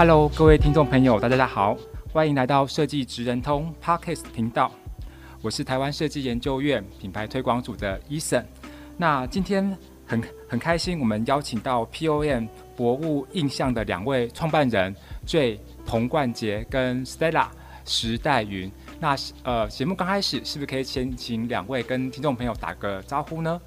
[0.00, 1.76] Hello，各位听众朋友，大家好，
[2.10, 4.72] 欢迎来到设计职人通 Podcast 频道。
[5.42, 8.42] 我是台湾设计研究院品牌推广组的 Eason。
[8.96, 9.76] 那今天
[10.06, 17.48] 很很开心，我们邀请到 POM 博物印象的两位创办人 Jay 彭冠杰跟 Stella
[17.84, 18.72] 石代云。
[19.00, 23.60] 那呃，节目刚开始，是不是可以先请两位跟听众朋友打个招呼呢？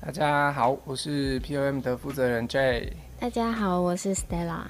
[0.00, 2.92] 大家好，我是 POM 的负责人 Jay。
[3.18, 4.60] 大家好，我是 Stella。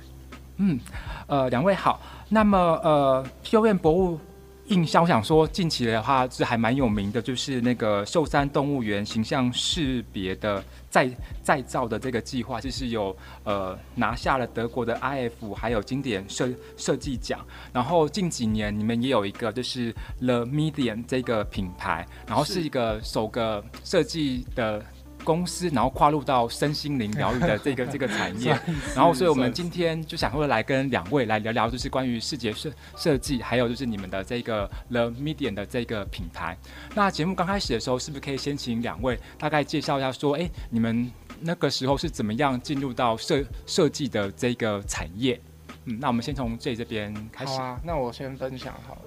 [0.63, 0.79] 嗯，
[1.27, 1.99] 呃，两位好。
[2.29, 4.21] 那么，呃，POM 博物
[4.67, 11.11] 印象，我想说，近期的话是还蛮有名的，就是那个寿山动物园形象识别的再
[11.43, 17.41] 再造的这个计划，就是有呃拿下了德国的 IF 还有经典设设计奖。
[17.73, 24.85] 然后近几年你们也有一个就是 The Medium 这个品牌，然后是一个首个设计的。
[25.25, 28.51] 公司，然后跨入到身心灵疗愈的这个 这个产业，
[28.95, 36.57] 然后所以我们今天就想会来跟两位来聊聊，就是关于视觉设设计，还有就是你们的这个 The Medium 的这个品牌。
[36.95, 41.11] 那节目刚开始的时候，是不是可以先请两位大概介绍一下，说，哎，你们
[41.41, 45.41] 那个时候是怎么样进入到设设计的这个产业？
[45.85, 47.53] 嗯，那我们先从这这边开始。
[47.53, 49.03] 好啊，那我先分享好了。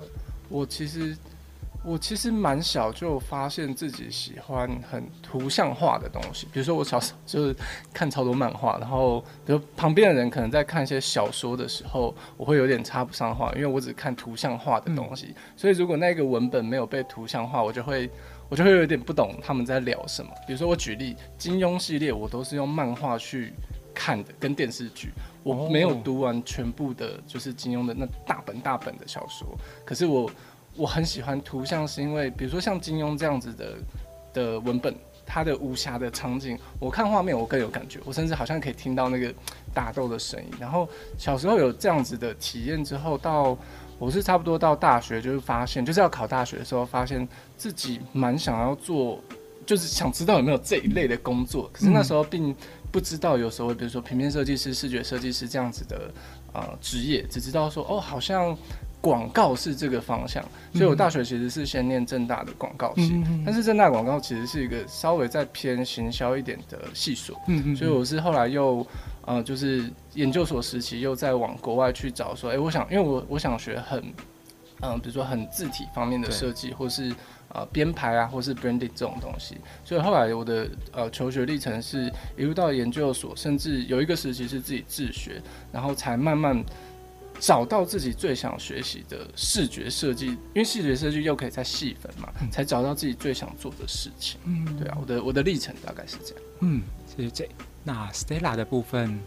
[0.49, 1.15] 我其实。
[1.85, 7.55] 我其实蛮小就发现自己喜欢很图像化的东西，比如说我小时候就是
[7.93, 18.09] 看超多漫画，然后比如旁边的人可能在看一些小说的时候，我会有点插不上话，因为我只看图像化的东西，所以如果那个文本没有被图像化，我就会
[18.47, 20.31] 我就会有点不懂他们在聊什么。
[20.47, 23.51] 比如说我举例金庸系列，我都是用漫画去
[23.93, 25.11] 看的，跟电视剧，
[25.43, 29.45] 我没有读完全部的，就是金庸的那大本大本的小说，
[29.83, 30.31] 可是我。
[30.75, 33.75] 我很喜欢图像，是因为比如说像金庸这样子的
[34.33, 34.95] 的文本，
[35.25, 39.31] 它的武侠的场景，我看画面我更有感觉，我甚至好像可以听到那个
[39.73, 40.49] 打斗的声音。
[40.59, 43.55] 然后小时候有这样子的体验之后，到
[43.99, 49.21] 我是差不多到大学，就是发现就是要考大学的时候，发现自己蛮想要做，
[49.65, 51.69] 就是想知道有没有这一类的工作。
[51.71, 52.55] 可是那时候并
[52.91, 56.11] 不知道有所谓，比如说平面设计师、视觉设计师这样子的
[56.51, 58.57] 呃职业，只知道说哦，好像。
[59.03, 60.41] 广告是这个方向，
[60.73, 68.87] 所以我大学其实是先念正大的广告系，嗯、但是正大广告其实是一个稍微再偏行销一点的系所，嗯，所以我是后来又
[69.25, 73.99] 呃就是研究所时期又再往国外去找说，哎、欸，我想因为我我想学很
[74.79, 77.13] 嗯、呃，比如说很字体方面的设计，或是
[77.49, 85.41] 呃编排啊，或是 branding 这种东西，所以后来我的呃求学历程是一路到研究所，甚至有一个时期是自己自学，
[85.73, 86.63] 然后才慢慢。
[87.39, 94.39] 找到自己最想学习的视觉设计，因为视觉设计又可以再细分嘛，嗯，才找到自己最想做的事情。
[94.45, 96.43] 嗯，对啊，我的我的历程大概是这样。
[96.61, 97.49] 嗯，谢谢 Jay。
[97.83, 99.19] 那 Stella 的部分，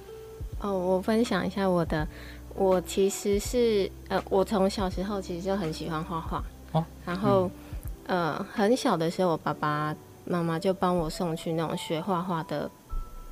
[0.60, 2.06] 哦，我分享一下我的。
[2.54, 6.42] 我其实是呃，我从小时候其实就很喜欢画画。
[6.72, 6.82] 哦。
[7.04, 7.50] 然后，
[8.06, 9.94] 嗯，呃，很小的时候，我爸爸
[10.24, 12.70] 妈妈就帮我送去那种学画画的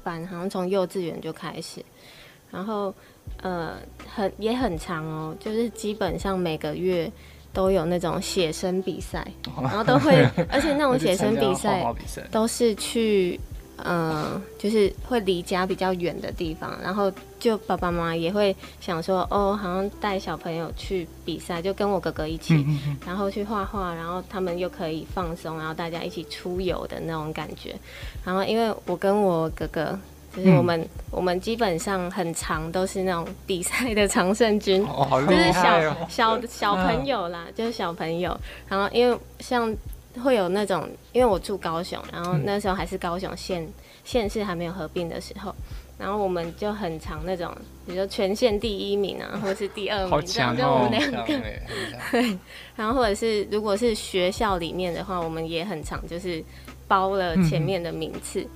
[0.02, 1.82] 班，好像从幼稚园就开始。
[2.50, 2.94] 然后，
[3.42, 3.76] 呃，
[4.08, 7.10] 很也很长哦，就是基本上每个月
[7.52, 9.26] 都有那种写生比赛，
[9.60, 11.84] 然后都会， 而且那种写生比赛
[12.30, 13.38] 都是去，
[13.76, 22.64] 呃，就是会离家比较远的地方，然后就爸爸妈妈也会想说，哦，好像带小朋友去比赛，就跟我哥哥一起，
[23.04, 27.74] 然后去画画，然后他们又可以放松，然后大家一起出游的那种感觉。
[28.24, 29.98] 然后因为我跟我哥哥。
[30.36, 38.36] 就是我们、嗯，我们基本上很长都是那种比赛的常胜军，哦哦，就是小小小朋友啦，就是小朋友。
[38.68, 39.74] 然后因为像
[40.22, 43.66] 会有那种，因为我住高雄，然后那时候还是高雄县
[44.04, 45.54] 县市还没有合并的时候，
[45.98, 47.52] 然后我们就很常那种，
[47.86, 51.24] 比如说全县第一名啊，或者是第二名，这样就我们两个。
[52.10, 52.38] 对，
[52.74, 56.42] 然后或者是如果是学校里面的话，我们也很常就是
[56.88, 58.40] 包了前面的名次。
[58.40, 58.50] 嗯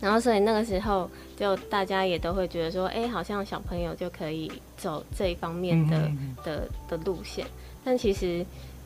[0.00, 6.10] 然后，所以那个时候，就大家也都会觉得说，哎，好像小朋友就可以走这一方面的
[6.44, 7.46] 的的路线。
[7.84, 8.44] 但其实，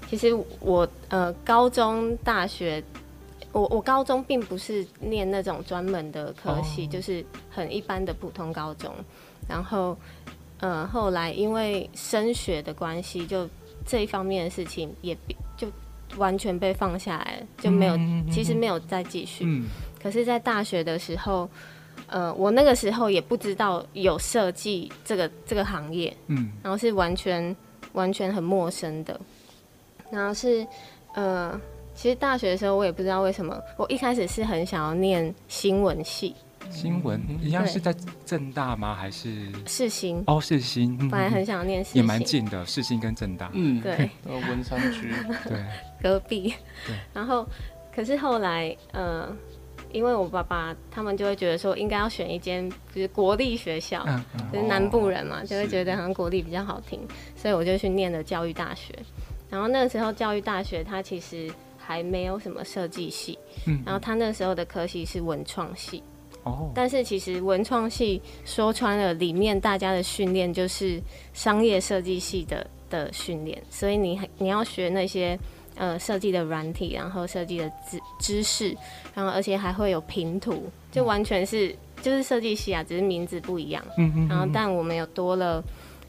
[0.09, 2.83] 其实我呃，高中、大学
[3.53, 8.93] 我我高中并不是念那种专门的科系，哦、就是很一般的普通高中。
[9.49, 9.97] 然后，
[10.61, 13.49] 呃，后来因为升学的关系，就
[13.87, 15.17] 这一方面的事情也
[15.57, 15.67] 就
[16.17, 19.45] 完全被放下来了，就没有，嗯、其实没有再继续。
[19.47, 19.65] 嗯、
[20.03, 21.49] 可是，在大学的时候，
[22.07, 27.55] 呃，我那个时候也不知道有设计这个这个行业，嗯，然后是完全
[27.93, 29.21] 完全很陌生的，
[30.11, 30.67] 然后是
[31.15, 31.61] 呃。
[31.95, 36.33] 其实大学的时候，我也不知道为什么，我一开始是很想要念新闻系。
[36.71, 37.93] 新闻一样是在
[38.25, 38.95] 正大吗？
[38.95, 40.23] 还是世新？
[40.29, 40.97] 哦，世新。
[41.11, 43.51] 本来很想念世新，也蛮近的，世新跟正大。
[43.53, 44.09] 嗯，对。
[44.31, 45.13] 文山区，
[45.49, 45.65] 对，
[46.01, 46.55] 隔壁。
[46.87, 46.95] 对。
[47.13, 47.45] 然后，
[47.93, 49.37] 可是后来，呃，
[49.93, 57.01] 因为我爸爸他们就会觉得说，应该要选一间就是国立学校，嗯嗯、就是南部人嘛，就会觉得好像国立比较好听，
[57.37, 58.95] 所以我就去念了教育大学。
[59.51, 61.51] 然后那个时候，教育大学它其实。
[61.81, 66.03] 还没有什么设计系，嗯，然后他那时候的科系是文创系，
[66.43, 71.01] 哦，但是其实文创系说穿了，里面大家的训练就是
[71.33, 75.39] 商业设计系的的训练，所以你你要学那些
[75.79, 78.77] 呃设计的软体，然后设计的知知识，
[79.15, 85.65] 然后而且还会有平图，就完全是就是设计系啊，只是名字不一样，嗯嗯，然后但我们有多了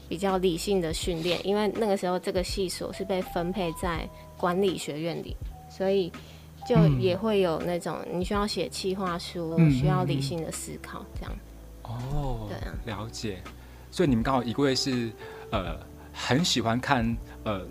[0.08, 4.06] 比较理性的训练，因为那个时候这个系所是被分配在
[4.36, 5.34] 管理学院里。
[5.70, 6.12] 所以
[6.68, 11.32] 就也会有那种你需要写企划书，嗯、需要理性的思考这样。
[11.84, 13.38] 哦，对啊，了解。
[13.90, 15.10] 所以你们刚好一位是
[15.52, 15.78] 呃
[16.12, 17.64] 很喜欢看呃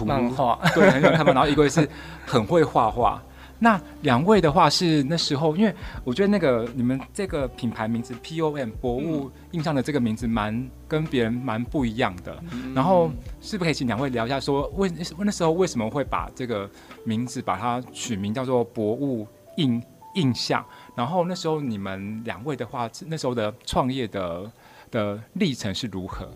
[0.00, 1.88] 图漫画，对，很喜欢看漫画，然后一位是
[2.26, 3.22] 很会画画。
[3.62, 12.34] 那两位的话是那时候，因为我觉得那个你们这个品牌名字 POM 博物印象的这个名字蛮跟别人蛮不一样的。
[12.52, 13.10] 嗯、然后
[13.42, 16.66] 是不是可以请两位聊一下，说为那时候为什么会把这个
[17.04, 19.26] 名字把它取名叫做博物
[19.58, 19.82] 印
[20.14, 20.64] 印象？
[20.96, 24.50] 然后那时候你们两位的话，那时候的创业的
[24.90, 26.26] 的历程是如何？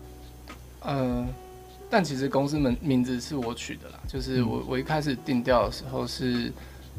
[0.81, 1.25] 呃，
[1.89, 6.51] 但其实公司名名字是我取的啦，就是我、嗯、我一开始定调的时候是。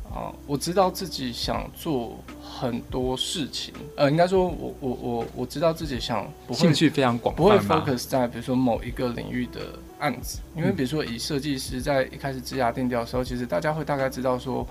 [0.08, 9.60] 啊，我知道自己想做很多事情，呃，应该说我我我我知道自己想不会兴趣非常广，不会 focus 在比如说某一个领域的
[9.98, 14.64] 案子，因为比如说以设计师在一开始职涯定调的时候，其实大家会大概知道说。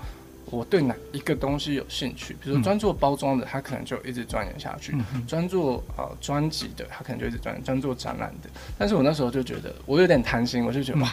[0.48, 2.34] 我对哪一个东西有兴趣？
[2.34, 4.92] 比如说专做包装的，他可能就一直钻研下去；
[5.26, 8.48] 专、嗯、做呃专辑的，他可能就一直钻研；专做展览的，
[8.78, 11.12] 但是我那时候就觉得我有点贪心，我就觉得哇，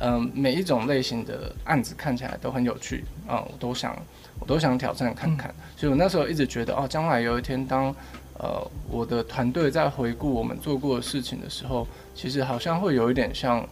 [0.00, 3.96] 嗯、呃，每一种类型的案子看起来都很有趣啊、呃，我都想，
[4.40, 5.48] 我都想挑战看看。
[5.50, 7.94] 嗯、所以我那时候一直觉得，哦，将来有一天当
[8.36, 11.86] 呃我的团队在回顾我们做过的事情的时候，
[12.16, 13.64] 其实好像会有一点像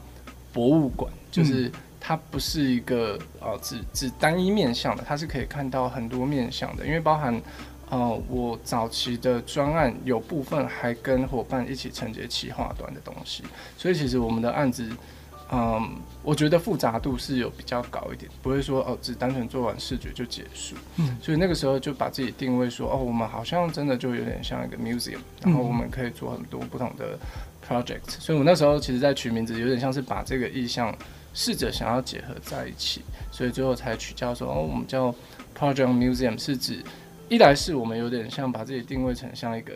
[0.53, 1.69] 博物馆，就是。
[2.01, 6.87] 嗯它不是一个呃只只单一面向的，它是可以看到很多面向的。
[6.87, 7.39] 因为包含
[7.91, 13.45] 呃我早期的专案有部分还跟伙伴一起承接企划端的东西，
[13.77, 14.83] 所以其实我们的案子，
[15.53, 15.89] 嗯、呃，
[16.23, 20.75] 我觉得复杂度是有比较高一点，不会说哦只单纯做完视觉就结束。
[20.97, 27.19] 嗯，所以那个时候就把自己定位说哦，我们好像真的就有点像一个 museum，然后我们可以做很多不同的
[27.69, 28.09] project。
[28.19, 30.97] 所以我那时候其实在取名字有点像是把这个意象。
[31.33, 35.15] 试着想要结合在一起，所以最后才取叫说哦，我们叫
[35.57, 36.83] Project Museum，是指
[37.29, 39.75] 一来是我们有点像把自己定位成像一个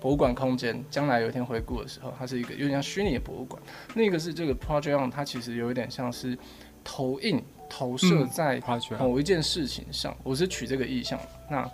[0.00, 3.60] 博物馆空间，将来有一天回顾的时候，它是一个有点像虚拟的博物馆。
[3.94, 6.38] 那个是这个 Project，它其实有一点像是
[6.84, 8.62] 投影投射在
[8.98, 10.16] 某一件事情上。
[10.22, 11.18] 我是取这个意象。
[11.50, 11.70] 那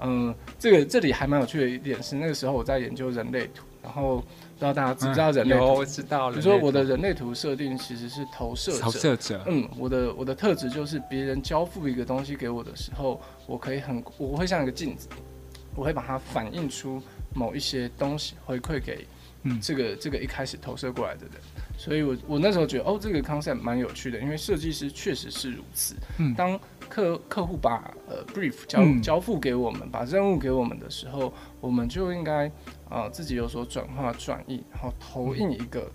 [0.00, 4.24] 嗯，这个这里还蛮有趣的一点是，那个时候我在研究人类图，然后。
[4.62, 5.64] 不知道大家知不知道人类图？
[5.64, 6.30] 嗯、我知道。
[6.30, 8.78] 比如说我的人类图设定其实是投射者。
[8.78, 9.42] 投射者。
[9.48, 15.08] 嗯，我的我的特质就是别人交付一个东西给我的时候，我可以很我会像一个镜子，
[15.74, 17.02] 我会把它反映出
[17.34, 19.04] 某一些东西回馈给
[19.60, 21.32] 这个、嗯、这个一开始投射过来的人。
[21.76, 25.96] 所以我我那时候觉得哦，这个 concept 蛮有趣的，因为设计师确实是如此。
[26.18, 26.32] 嗯。
[26.34, 32.48] 当客客户把呃 brief 交交付给我们，把任务给我们的时候，我们就应该。
[32.92, 35.90] 啊、呃，自己有所转化转译，然后投印一个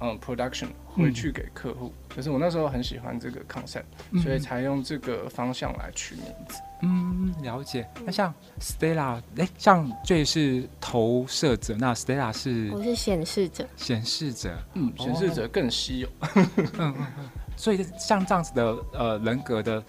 [0.00, 1.92] 嗯、呃、production 回去给客户。
[2.08, 6.60] 可、嗯、是我那时候很喜欢这个 concept，、嗯、所以才用这个方向来取名字。
[6.82, 7.88] 嗯，了解。
[8.04, 12.68] 那像 Stella，哎、欸，像这是投射者，那 Stella 是？
[12.72, 13.68] 我是显示者。
[13.76, 16.08] 显示者，嗯，显示者更稀有。
[16.34, 17.30] 嗯嗯嗯。
[17.56, 19.80] 所以像这样子的呃人格的。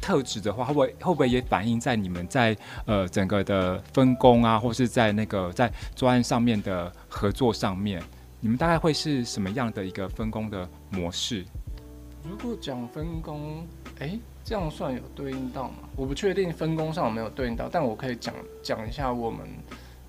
[0.00, 8.02] 特质的话，会不会会不会也反映在你们在呃整个的分工啊，或是在那个在专案上面的合作上面，
[8.40, 11.44] 你们大概会是什么样的一个分工的模式？
[12.28, 13.66] 如果讲分工，
[14.00, 15.88] 哎、欸，这样算有对应到吗？
[15.94, 19.46] 我不确定分工上有没有对应到，但我可以讲讲一下我们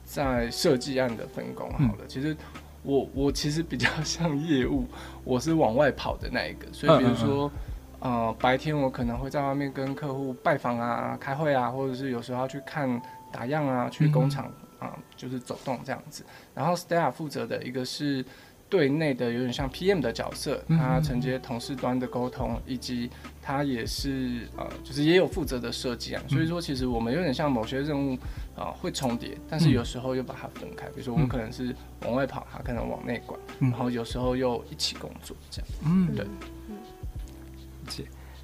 [0.03, 1.99] 在设计案的分工好了。
[2.01, 2.35] 嗯、其实
[2.81, 4.87] 我我其实比较像业务，
[5.23, 7.66] 我是往外跑的那一个，所以比如说，嗯嗯嗯
[7.99, 13.01] 呃，白天我可能会在外面跟客户拜访啊、开会啊，或者是有时候要去看
[13.31, 14.45] 打样啊、去工厂
[14.79, 16.23] 啊、呃，就是走动这样子。
[16.53, 18.23] 然后 Stella 负责的一个是。
[18.69, 23.09] 对内的有点像 PM 的角色，他承接同事端的沟通，以及
[23.41, 26.21] 他也是呃，就是也有负责的设计啊。
[26.27, 28.13] 所以说，其实我们有点像某些任务
[28.57, 30.85] 啊、呃、会重叠，但是有时候又把它分开。
[30.87, 35.71] 比如说，我们可能是往外跑，他可能往内管，然后有时候又一起工作这样。
[35.85, 36.25] 嗯，对。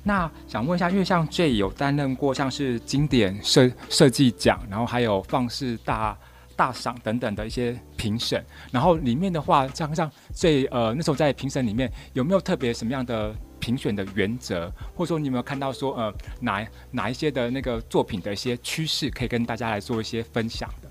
[0.03, 6.17] 那想问一下，因为像 J 有担任过像是经典设设计奖，然后还有放视大。
[6.55, 20.89] 大赏等等的一些评审，然后里面的话，像像最呃那时候在评审里面有没有特别什么样的评选的原则，或者说你有没有看到说呃哪哪一些的那个作品的一些趋势，可以跟大家来做一些分享的？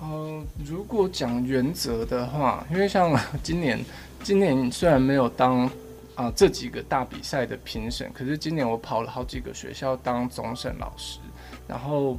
[0.00, 3.78] 呃，如果讲原则的话，因为像今年
[4.22, 5.70] 今年虽然没有当
[6.16, 11.20] 啊、呃、这几个大比赛的评审，可是今年我跑了好几个学校当总审老师，
[11.68, 12.18] 然后。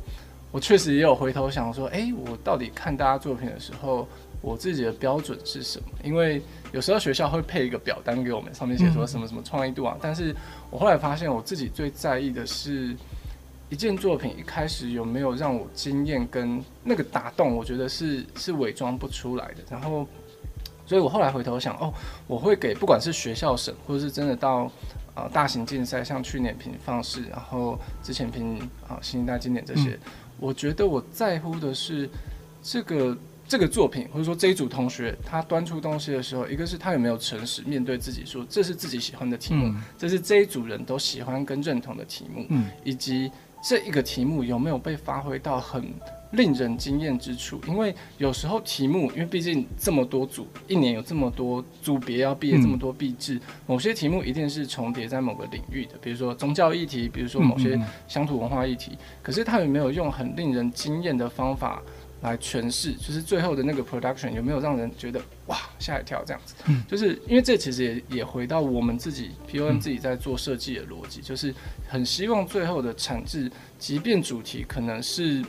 [0.50, 4.08] 我确实也有回头想说，诶，我到底看大家作品的时候，
[4.42, 5.90] 我自己的标准是什么？
[6.06, 9.98] 因为有时候学校会配一个表单给我们，上面写说什么什么创意度啊。
[10.02, 10.34] 但是
[10.72, 12.96] 我后来发现，我自己最在意的是
[13.70, 19.58] 一件作品一开始有没有让我惊艳跟那个打动，我觉得是是伪装不出来的。
[19.70, 20.08] 然后，
[20.88, 21.94] 所以我后来回头想，哦，
[22.26, 24.72] 我会给不管是学校省，或者是真的到
[25.14, 29.92] 呃大型竞赛，像去年评放式，然后之前评啊新一代经典这些。
[29.92, 30.00] 嗯
[30.40, 32.08] 我觉得我在乎的是
[32.62, 33.18] 这个
[33.48, 42.46] 这个作品，或者说这一组同学他端出东西的时候，一个是他有没有诚实面对自己，说这是自己喜欢的题目，这是这一组人都喜欢跟认同的题目，
[42.84, 43.32] 以及
[43.64, 45.92] 这一个题目有没有被发挥到很
[46.32, 58.98] 令人惊艳之处，因为有时候题目，因为毕竟这么多组，一年有这么多组别要毕业，这么多毕制，某些题目一定是重叠在某个领域的，比如说宗教议题，比如说某些乡土文化议题。
[59.22, 61.82] 可是他有没有用很令人惊艳的方法
[62.22, 62.92] 来诠释？
[62.94, 66.56] 就是最后的那个 production 有没有让人觉得哇吓一跳这样子？
[66.88, 71.54] 就是因为这其实也也回到我们自己 POM 自己在做设计的逻辑，就是
[71.88, 75.42] 很希望最后的产制，即便主题可能是。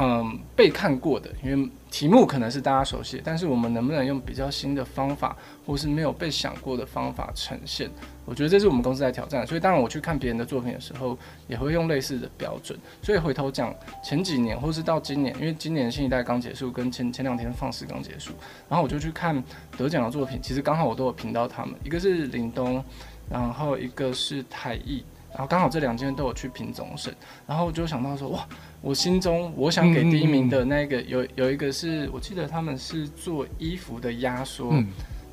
[0.00, 5.36] 嗯，被看过的，因为题目可能是大家熟悉，但是我们能不能用比较新的方法，
[5.66, 7.90] 或是没有被想过的方法呈现？
[8.24, 9.46] 我觉得这是我们公司在挑战。
[9.46, 12.78] 所以当然我去看别人的作品的时候，也会用类似的标准。
[13.02, 18.32] 所以回头讲前几年，或是到今年，因为今年新一代刚结束，跟前前两天放视刚结束，
[18.68, 19.42] 然后我就去看
[19.76, 22.84] 得奖的作品，其实刚好我都有评到他们，一个是林东，
[23.30, 25.02] 然后一个是台艺。
[25.38, 27.14] 然后刚好这两间都有去评总审，
[27.46, 28.44] 然后我就想到说，哇，
[28.80, 34.74] 我心中我想给第一名的那个有有一个是我记得他们是做衣服的压缩，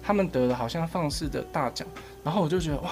[0.03, 1.87] 他们得了好像放肆的大奖，
[2.23, 2.91] 然后我就觉得哇，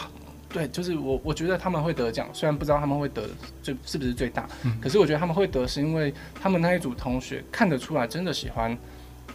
[0.49, 3.29] 对，就是我我觉得他们会得奖，虽然不知道他们会得
[3.61, 4.49] 最是不是最大，
[4.81, 8.75] 可是我觉得他们会得是因为他们那一组同学看得出来真的喜欢。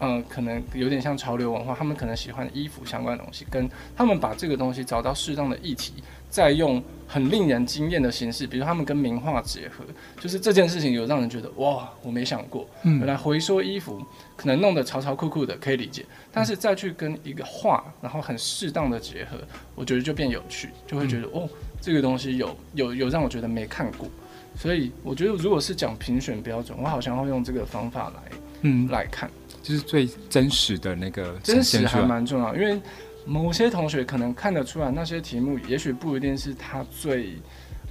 [0.00, 5.95] 嗯，可能有点像潮流文化，他们可能喜欢衣服相关的东西，跟他们把这个东西找到适当的议题，
[6.31, 9.85] 再用很令人惊艳的形式，比如他们跟名画结合，
[10.21, 14.00] 就是这件事情有让人觉得哇，我没想过，原来回收衣服
[14.37, 19.37] 可能弄得潮潮酷酷的可以理解，但是再去跟一个画，然后很适当的结合，
[19.75, 21.49] 我觉得就变有趣，就会觉得哦，
[21.81, 24.09] 这个东西有有有让我觉得没看过，
[24.55, 28.23] 所以我觉得如果是讲评选标准，我好像会用这个方法来
[28.62, 28.87] 嗯。
[28.88, 29.28] 来看。
[29.68, 32.80] 就是最真实的那个，真实还蛮重要，因为
[33.26, 37.34] 某些同学可能看得出来，那些题目也许不一定是他最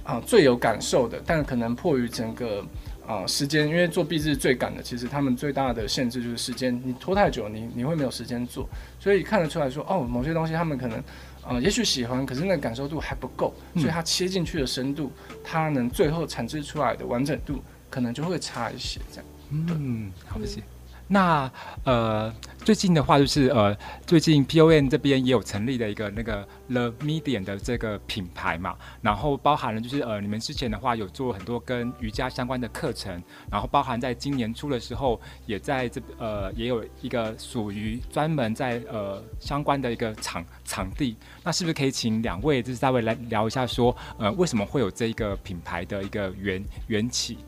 [0.02, 2.62] 啊、呃、最有感受的，但可能迫于整个
[3.06, 8.68] 啊、呃、时间，因为做毕制最赶的，其实他们最大的限制就是时间，你拖太久，你你会没有时间做，
[8.98, 10.98] 所以看得出来说，哦，某些东西他们可能
[11.42, 15.12] 啊、呃、也许喜欢，可是那个感受度还不够，所以它切进去的深度，
[15.44, 19.24] 它能最后产制出来的完整度可能就会差一些，这样。
[19.50, 20.77] 嗯，好的，谢谢。
[21.08, 21.50] 那
[21.84, 23.74] 呃，最近的话就是呃，
[24.06, 47.38] 最近 POM 这边也有成立了一个那个 The Medium 的这个品牌嘛，然后包含了就是呃，你们之前的话有做很多跟瑜伽相关的课程，然后包含在今年初的时候，也在这呃也有一个属于专门在呃相关的一个场场地，那是不是可以请两位就是稍微来聊一下说呃为什么会有这一个品牌的一个缘缘起？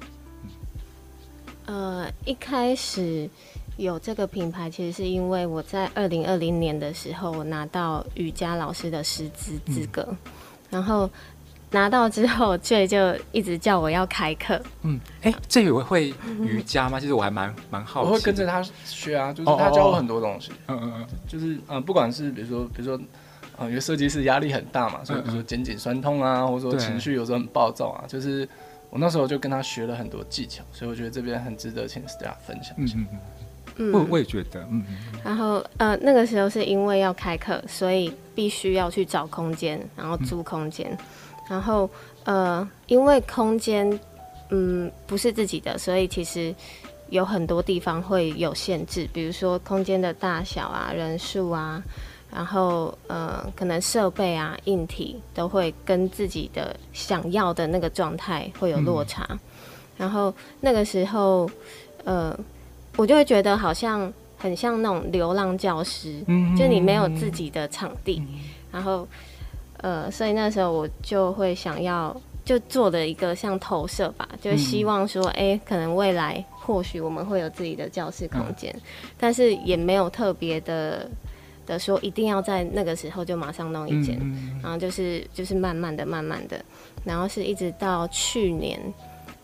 [1.70, 3.30] 呃，一开始
[3.76, 10.16] 有这个品牌，其实是因为我在二零二零年的时候，我拿到瑜伽老师的师资资格，嗯、
[10.70, 11.08] 然后
[11.70, 14.60] 拿到之后，Jay 就一直叫我要开课。
[14.82, 16.98] 嗯，哎、欸，这有会瑜伽吗？
[16.98, 18.08] 其实我还蛮蛮好奇。
[18.08, 20.50] 我会跟着他学啊，就是他教我很多东西。
[20.66, 23.00] 嗯嗯嗯，就是嗯，不管是比如说，比如说，
[23.58, 28.48] 嗯，因为设计师压力很大嘛，所以比如说肩颈酸痛啊，或者说情绪有时候很暴躁啊，就是
[28.90, 32.94] 我那时候就跟他学了很多技巧，所以我觉得这边很值得请 Stella 分享一下。
[32.98, 33.18] 嗯嗯
[33.76, 35.20] 嗯，我我也觉得，嗯嗯。
[35.24, 40.90] 然后呃，那个时候是因为要开课，所以必须要去找空间，然后租空间。
[40.92, 40.98] 嗯
[41.50, 41.90] 然后，
[42.22, 43.98] 呃，因为空间，
[44.50, 46.54] 嗯，不是自己的，所以其实
[47.08, 51.82] 有很多地方会有限制，比如说空间的大小啊、人数啊，
[52.32, 59.26] 然后，呃，可能设备啊、硬体都会跟自己的想要的那个状态会有落差。
[59.30, 59.38] 嗯、
[59.96, 61.50] 然后那个时候，
[62.04, 62.38] 呃，
[62.96, 68.40] 我就会觉得好像很像那种流浪教师，嗯、就你没有自己的场地，嗯、
[68.72, 69.06] 然后。
[69.82, 78.80] 呃，所以那时候我就会想要，就做的一个像投射吧，就希望说，哎、可能未来或许我们会有自己的教室空间，嗯、
[79.16, 81.10] 但是也没有特别的
[81.70, 86.62] 的说一定要在那个时候就马上弄一间，嗯、然后就是就是慢慢的、慢慢的，
[87.04, 88.78] 然后是一直到去年，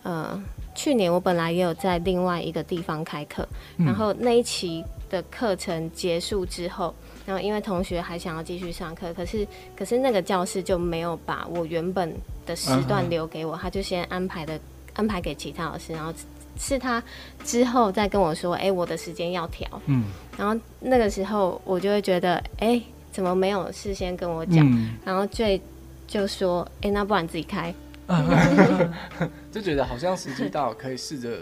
[0.03, 0.43] 呃，
[0.75, 3.47] 去年我本来也有在另外一个地方开课，
[3.79, 6.93] 然后那一期的课程结束之后。
[7.27, 9.45] 然后，因为同学还想要继续上课，可是
[9.77, 12.15] 可是那个教室就没有把我原本
[12.47, 14.57] 的时段留给我，他就先安排的
[14.95, 16.15] 安排给其他老师，然后
[16.59, 17.03] 是他
[17.45, 19.69] 之后再跟我说，哎，我的时间要调。
[19.87, 20.05] 嗯。
[20.37, 22.81] 然后那个时候我就会觉得，哎，
[23.13, 24.67] 怎么没有事先跟我讲？
[24.67, 25.61] 嗯、然后最
[26.07, 27.75] 就说，哎，那不然自己开。
[29.51, 31.39] 就觉得好像时机到，可以试着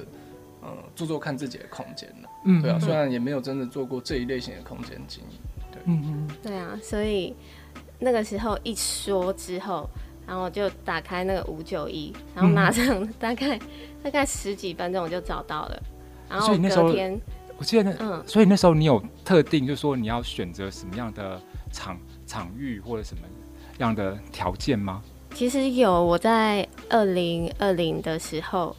[0.62, 2.28] 嗯做做看自己的空间了。
[2.44, 2.62] 嗯。
[2.62, 5.38] 对啊，虽然也没有真的做过这一类型的空间经营。
[5.86, 7.34] 嗯嗯，对啊，所以
[7.98, 9.86] 那个时候一说之后，
[10.26, 13.60] 然后就打开那个五九一，然后马上 大概、嗯、
[14.02, 15.82] 大概十几分钟我就找到了，
[16.28, 17.20] 然后隔天，
[17.58, 21.40] 我记得那嗯，所以那时候你有特定就是说你要选择什么样的
[21.72, 23.22] 场场域或者什么
[23.78, 25.02] 样的条件吗？
[25.34, 28.74] 其实有，我在二零二零的时候。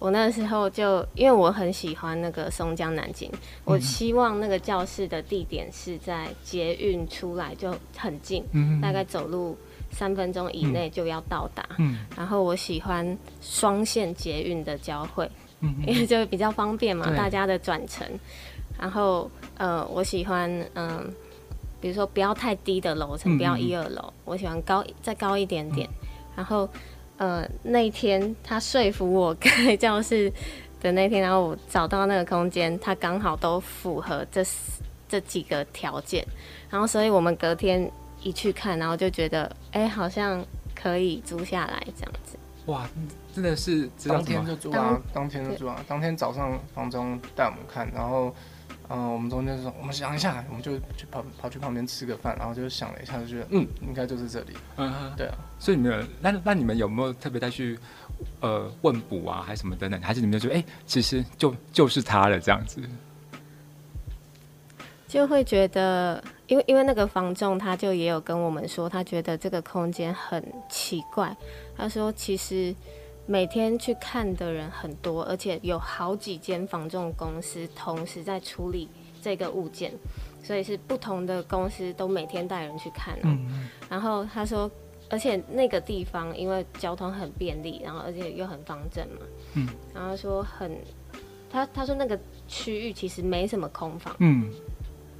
[0.00, 3.30] 我那时候就因为我很喜欢那个松江南京，
[3.64, 9.56] 我希望那个教室的地点是在捷运出来就很近，嗯、大概走路
[9.94, 11.64] 三分钟以内就要到达。
[11.78, 15.30] 嗯、然后我喜欢双线捷运的交汇，
[15.60, 18.06] 嗯、 因为就比较方便嘛，大家的转乘。
[18.78, 21.04] 然后呃，我喜欢嗯、呃，
[21.80, 25.88] 比如说不要太低的楼层，不要一二楼，我喜欢高再高一点点。
[25.88, 26.68] 嗯、然后。
[27.16, 30.28] 呃，那天他说服我开教室
[30.80, 34.44] 的那天，然后我找到那个空间，他刚好都符合这
[35.08, 36.26] 这几个条件，
[36.68, 37.88] 然后所以我们隔天
[38.24, 42.36] 一去看，然后就觉得，哎、欸，好像可以租下来这样子。
[42.66, 42.88] 哇，
[43.32, 48.34] 真的是当天就租啊，当天就租啊，当天早上房东带我们看，然后。
[48.90, 54.48] 嗯，我们中间说，我们想一下，我们就去跑跑去旁边吃个饭，然后就想了一下，就觉得嗯，应该就是这里。
[54.76, 55.34] 嗯哼，对啊。
[55.58, 57.78] 所以你们那那你们有没有特别再去
[58.40, 59.98] 呃问补啊，还是什么等等？
[60.02, 62.82] 还是你们就觉得哎，其实就就是他了这样子？
[65.08, 71.36] 就会觉得，因为因为那个房仲他就也有跟我们说，他觉得这个空间很奇怪。
[71.76, 72.74] 他说其实。
[73.26, 78.86] 每天去看的人很多，而且有好几间房仲公司同时在处理
[79.22, 79.90] 这个物件，
[80.42, 83.18] 所以是不同的公司都每天带人去看。
[83.22, 83.66] 嗯。
[83.88, 84.70] 然后他说，
[85.08, 89.22] 而且那个地方因为交通很便利，然后而且又很方正嘛。
[89.54, 89.66] 嗯。
[89.94, 90.76] 然后说很，
[91.50, 94.14] 他他说那个区域其实没什么空房。
[94.18, 94.50] 嗯。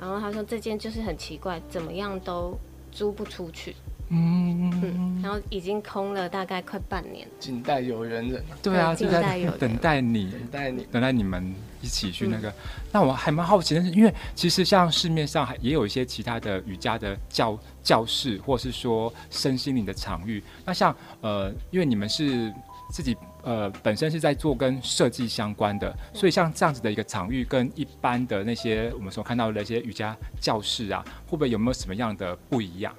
[0.05, 2.55] 然后他说这间就是很奇怪，怎么样都
[2.93, 3.75] 租不出去。
[4.11, 8.45] 嗯，嗯，然后已经空了大概快半年，静待有缘人。
[8.63, 12.51] 对啊，静待有等待你，等待你，等待你们一起去那个。
[12.51, 12.55] 嗯、
[12.93, 20.43] 那我还蛮好奇的是，因为其实像市面上还也有一些其他的瑜伽的教教室，或是说身心灵的场域。
[20.67, 22.53] 那像呃，因为你们是
[22.91, 32.93] 自己呃本身是在做跟设计相关的，所以像这样子的一个场域，跟一般的那些我们所看到的那些瑜伽教室啊，会不会有没有什么样的不一样？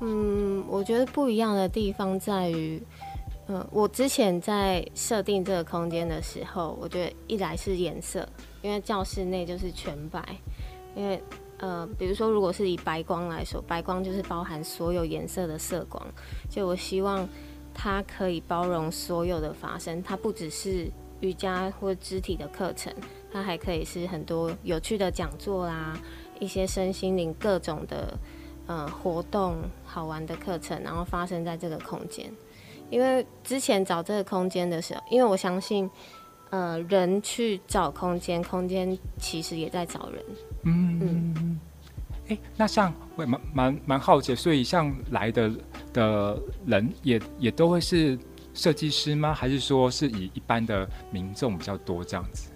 [0.00, 2.82] 嗯，我觉得不一样的地方在于，
[3.46, 8.28] 嗯、呃，我之前在设定这个空间的时候，我觉得一来是颜色，
[8.60, 10.22] 因为教室内就是全白，
[10.94, 11.22] 因为
[11.58, 16.06] 呃，比如说如果是以白光来说，白光就是包含所有颜色的色光，
[16.50, 17.26] 就我希望
[17.78, 22.92] 它可以包容所有的发生，它不只是瑜伽或肢体的课程，
[23.30, 25.96] 它还可以是很多有趣的讲座啦，
[26.40, 28.18] 一些身心灵各种的。
[28.68, 32.28] 呃活动、好玩的课程，然后发生在这个空间。
[32.90, 35.88] 因为之前找这个空间的时候，因为我相信，
[36.50, 40.24] 呃，人去找空间，空间其实也在找人。
[40.64, 41.00] 嗯
[41.36, 41.60] 嗯。
[42.28, 45.50] 哎、欸，那像我也蛮蛮蛮好奇，所以像来的
[45.92, 48.18] 的人也也都会是
[48.54, 49.32] 设计师吗？
[49.34, 52.50] 还是说是以一般的民众比较多这样子？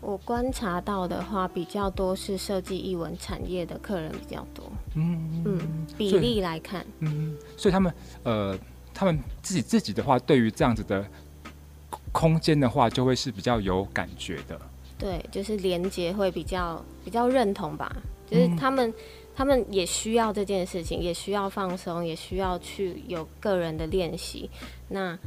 [0.00, 4.70] 我观察到的话，比较多是设计艺文产业的客人比较多。
[4.94, 8.58] 嗯嗯，比例来看，嗯，所以他们呃。
[8.96, 11.04] 他们自己自己的话，对于这样子的
[12.12, 14.56] 空间的话，就会是比较有感觉的。
[14.96, 17.92] 对，就是连接会比较比较认同吧。
[18.30, 18.94] 就是他们、嗯、
[19.34, 24.48] 他们也需要这件事情，也需要放松，也需要去有个人的练习。
[24.88, 25.18] 那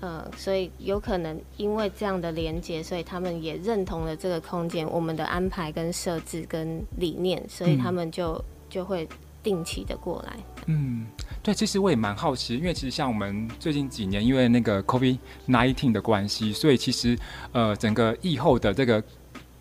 [0.00, 9.08] 呃，所以有可能因为这样的连接，所以他们也认同了这个空间，我们的安排跟设置跟理念，所以他们就、嗯、就会
[9.42, 10.36] 定期的过来。
[10.66, 11.06] 嗯。
[11.40, 17.16] 对，其实我也蛮好奇，因为其实像我们最近几年，因为那个 COVID-19 的关系，所以其实
[17.52, 19.02] 呃，整个疫后的这个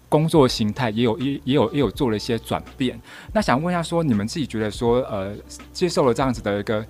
[0.09, 2.99] 工作形态也有也也有也有做了一些转变。
[3.33, 5.35] 那想问一下，说你们自己觉得说，呃，
[5.73, 6.85] 接受了这样子的一个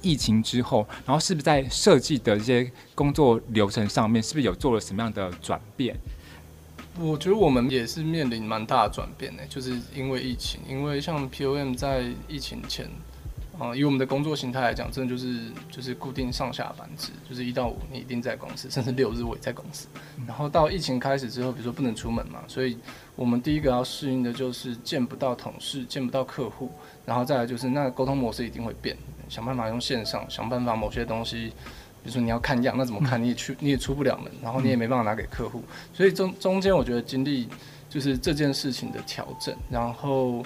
[0.00, 5.96] 疫情之后，然后是不是在设计的一些工作流程上面，是不是有做了什么样的转变？
[6.98, 12.88] 我觉得我们也是面临蛮大的转变呢，就是因为疫情，因为像 POM 在疫情前。
[13.58, 19.88] 啊、嗯，以我们的工作形态来讲，真的就是就是固定上下班制，就是一到五你一定在公司，甚至六日我也在公司。
[20.28, 22.78] 然后到疫情开始之后，比如说不能出门嘛，所以
[23.16, 26.70] 我们第一个要适应的就是见不到同事，见不到客户，
[27.04, 28.96] 然后再来就是那沟通模式一定会变，
[29.28, 31.48] 想办法用线上，想办法某些东西，
[32.04, 37.48] 比如说你要看样，那怎么看你也去你也出不了门，然后你也没办法拿给客户，所以中中间我觉得经历
[37.90, 40.44] 就是这件事情的调整，然后。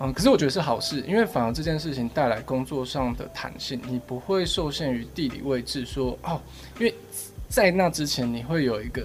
[0.00, 6.40] 嗯，可是我觉得是好事，因为反而这件事情带来工作上的弹性，你不会受限于地理位置说，说哦，
[6.78, 6.94] 因为
[7.48, 9.02] 在那之前你会有一个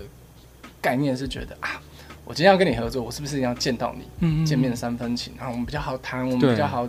[0.80, 1.82] 概念是觉得啊，
[2.26, 6.88] 我今天要跟你合作，我是不是一定要见到你，嗯，见面三分情，然后我们比较好谈，我们比较好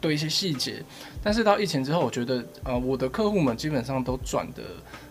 [0.00, 0.82] 对一些细节。
[1.22, 4.62] 但是到疫情之后，我觉得呃，我的客户们基本上都转的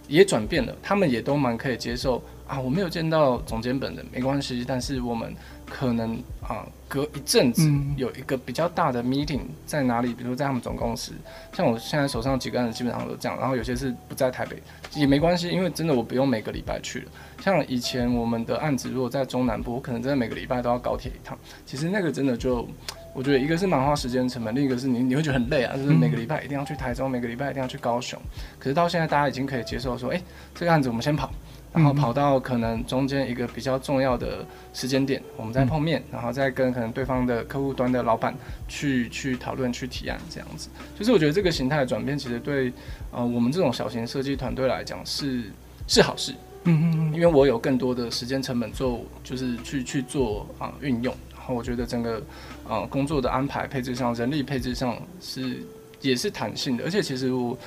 [0.08, 5.34] 也转变了，他们也都蛮可以接受啊，我没有见到总监本人没关系，但是我们。
[5.74, 10.14] 可能啊，隔一阵子有一个比较大的 meeting 在哪里？
[10.14, 11.14] 比如说在他们总公司，
[11.54, 13.40] 像我现在手上几个人基本上都这样。
[13.40, 14.62] 然后有些是不在台北
[14.94, 17.12] 也没关系，因为真的我不用每个礼拜去了。
[17.42, 21.38] 像以前我们的案子如果在中南部，我可能真的每个礼拜都要高铁一趟。
[21.66, 22.68] 其实那个真的就，
[23.14, 28.20] 我觉得一个是蛮花时间成本，另一个是你你会觉得很累啊，就是每个礼拜一定要去台中，每个礼拜一定要去高雄。
[28.58, 30.24] 可是到现在大家已经可以接受说，哎、欸，
[30.56, 31.32] 这个案子我们先跑。
[31.74, 38.36] 然后跑到可能中间一个比较重要的时间点，我们再碰面，然后再跟可能对方的客户端的老板
[38.68, 40.68] 去去讨论、去提案这样子。
[41.00, 42.74] 就是我觉得这个形态的转变，其实对
[43.10, 45.46] 呃我们这种小型设计团队来讲是
[45.88, 46.34] 是好事。
[46.66, 51.16] 嗯嗯嗯，因为我有更多的时间成本做，就是去去做啊运用。
[51.42, 52.22] 然后我觉得整个
[52.70, 55.58] 呃工作的安排配置上、人力配置上是
[56.02, 57.58] 也是弹性的，而且其实我。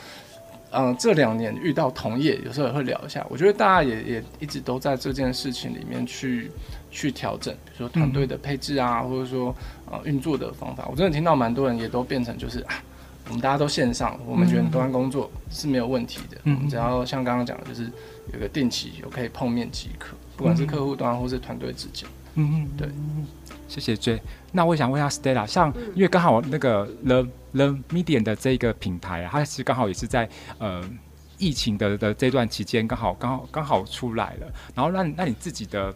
[0.77, 3.25] 嗯，这两年遇到同业，有时候也会聊一下。
[3.31, 6.51] 我觉得大家也也一直都在这件事情里面去
[6.91, 9.55] 去调整，比如说团队的配置啊，嗯、或者说
[9.89, 10.89] 呃运作的方法。
[10.91, 12.83] 我真的听到蛮多人也都变成就是啊，
[13.29, 16.39] 我们大家都线上，我们觉得端工作是没有问题的。
[16.43, 17.89] 嗯，只要像刚刚讲的，就是
[18.33, 22.09] 有个定期有可以碰面即可，不管是客户端或是团队之间。
[22.35, 22.89] 嗯嗯，对。
[23.67, 24.21] 谢谢 J。
[24.53, 30.83] 那我想问一下 Stella，像因为刚好那个 The The Medium 的这个品牌啊，它其实刚好也是在呃
[31.39, 34.47] 疫情的的这段期间，刚好刚好刚好出来了。
[34.75, 35.93] 然后那那你自己的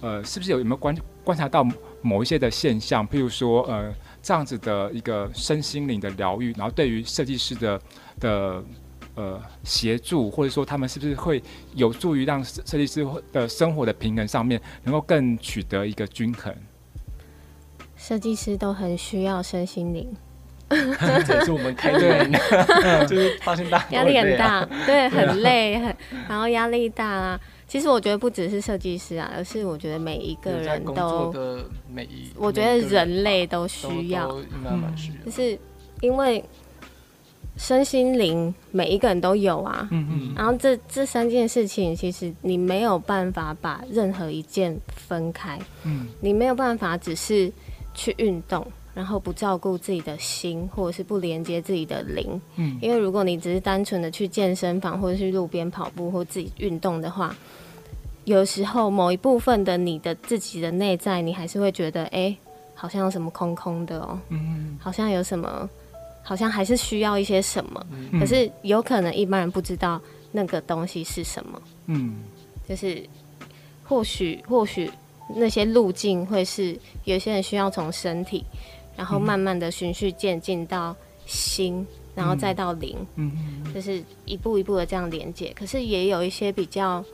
[0.00, 1.64] 呃，是不是有有没有观观察到
[2.02, 3.06] 某一些的现象？
[3.06, 7.80] 譬如说呃这样子的一个身心灵的疗愈，然后对于设计师的
[8.18, 8.64] 的
[9.14, 11.42] 呃协助，或者说他们是不是会
[11.74, 16.52] 有助于让设计师的生活的平衡上面能够更取得一个均衡？
[18.00, 20.08] 设计师都很需要身心灵，
[20.70, 22.26] 这也是我们开对，
[23.06, 25.94] 就是发现大 压力很大，对，很累，很
[26.26, 27.38] 然后压力大啊。
[27.68, 31.32] 其实我觉得不只是设计师啊，而是我觉得每一个人都，
[31.92, 34.28] 每一，我觉得人类都需要，
[35.24, 35.56] 就是
[36.00, 36.42] 因为
[37.58, 47.52] 身心灵每一个人都有啊，嗯嗯，然后这这三件事情，其实你没有办法把任何一件分开，嗯，你没有办法只是。
[48.00, 52.40] 去运动，然后不照顾自己的心，或者是不连接自己的灵。
[52.56, 57.36] 嗯，因为如果你只是单纯的去健身房，或者去路边跑步，或自己运动的话，
[58.24, 62.34] 有时候某一部分的你的自己的内在，你还是会觉得，哎，
[62.74, 65.68] 好像有什么空空的哦，嗯，好像有什么，
[66.22, 70.00] 好像还是需要一些什么，嗯、可是有可能一般人不知道
[70.32, 72.16] 那个东西是什么，嗯，
[72.66, 73.04] 就是
[73.84, 74.90] 或许或许
[75.34, 78.44] 那些路径会是有些人需要从身体，
[78.96, 83.32] 然后慢慢的循序渐进到心，然后再到灵，嗯，
[83.74, 85.52] 就是一步一步的这样连接。
[85.54, 87.04] 可是也有一些比较，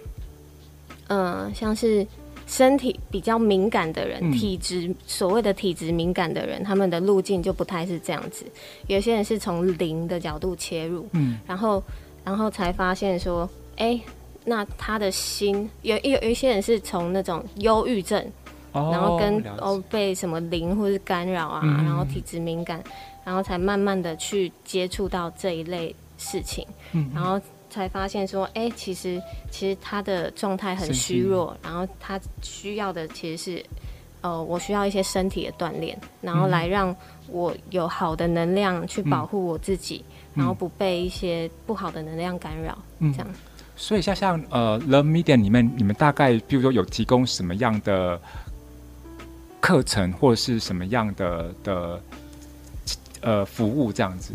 [1.08, 2.06] 嗯、呃，像是。
[2.48, 8.46] 身体比较敏感的人，体质所谓的体质敏感的人，他们的路径就不太是这样子。
[8.86, 11.82] 有些人是从灵的角度切入，嗯，然后
[12.22, 14.00] 然后才发现说，哎、欸，
[14.46, 18.24] 那他的心有有有一些人是从那种忧郁症，
[18.72, 22.82] 哦、然后跟哦被什么灵或是干扰啊，嗯、然后体质敏感，
[23.24, 27.38] 然后才慢慢的去接触到这一类事情，嗯，然后。
[27.68, 33.66] 才发现说，哎、欸，其实其实他的状态很虚弱，然后他需要的其实是，
[34.22, 36.94] 呃，我需要一些身体的锻炼，然后来让
[37.28, 43.28] 我有好的能量去保护我自己，嗯、然后不被一些不好的能量干扰，嗯、这样。
[43.76, 48.20] 所以像像呃，The Medium 里面，你们大概比如说有提供什么样的
[49.60, 52.00] 课程，或者是什么样的的
[53.20, 54.32] 呃服务这样子？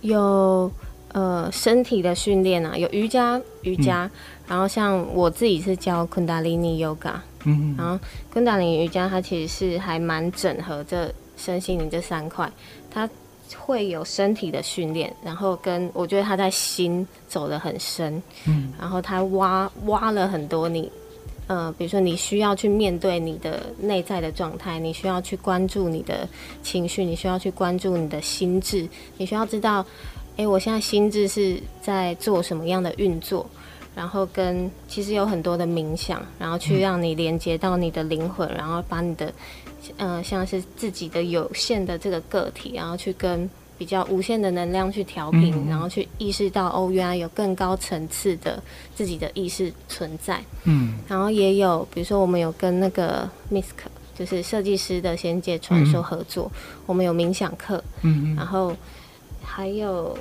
[0.00, 0.70] 有。
[1.12, 4.10] 呃，身体的训练啊，有瑜伽，瑜伽，嗯、
[4.46, 7.98] 然后像我自己是教昆达里尼瑜伽，嗯，然后
[8.32, 12.48] 昆达里尼瑜伽它其实是还蛮整合这身心灵这三块，
[12.88, 13.10] 它
[13.58, 20.90] 会有身体的训练，然后跟我觉得他在心走得很深，嗯，然后他挖挖了很多你，
[21.46, 26.28] 呃，比如说你需要去面对你的内在的状态，你需要去关注你的
[26.62, 29.84] 情绪，你需要去关注你的心智，你需要知道。
[30.36, 33.44] 哎，我现在心智是在做什么样的运作？
[33.94, 39.30] 然后跟其实有很多的冥想，然后去让你连接到你的灵魂，然后把你的，
[39.98, 48.62] 嗯、呃，像是自己的有限的这个个体，然后去跟比较无限的能量去调频，嗯、然后去意识到哦，原来有更高层次的
[48.94, 50.40] 自己的意识存在。
[50.64, 53.64] 嗯，然后也有，比如说我们有跟那个 Misk，
[54.18, 58.74] 就是设计师的仙界传说合作，嗯、我们有冥想课，嗯，然后。
[59.42, 60.16] 还有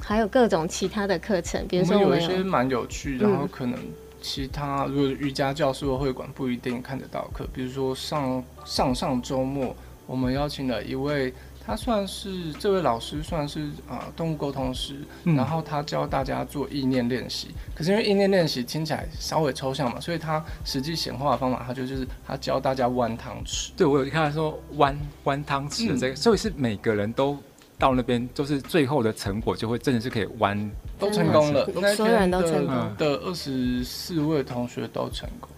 [0.00, 3.78] 还有各种其他的课程，比如说我们有，有一些蛮有趣，然后可能
[4.22, 17.48] 其他如果瑜伽教室或会馆不一定看得到课，比如说上上上周末我们邀请了一位，他算是这位老师算是啊、呃、动物沟通师，嗯、然后他教大家做意念练习。
[17.74, 23.70] 可是因为意念练习听起来稍微抽象嘛，所以他实际显化的方法，他就就是他教大家弯汤匙。
[23.76, 27.36] 对，我有看他说弯弯汤匙的这个，嗯、所以是每个人都。
[27.82, 31.66] 到那边就是最后的成果，就会真的是可以弯，都成功了，
[31.96, 32.76] 所有人都成功。
[32.96, 35.50] 的二十四位同学都成功，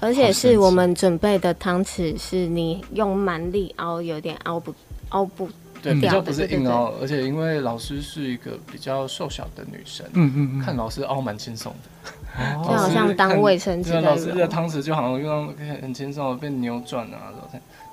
[0.00, 4.74] 而且是我们准备的汤匙，是你用蛮力凹，有点凹不
[5.10, 5.50] 凹不
[5.82, 17.34] 对，比较不是硬凹，而且因为老师是一个比较瘦小的女生，嗯嗯，看老师凹蛮轻松的，就好像当卫生纸，老师的汤匙就好像用很轻松的被扭转啊，